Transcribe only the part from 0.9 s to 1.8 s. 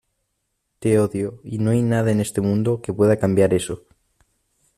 odio y no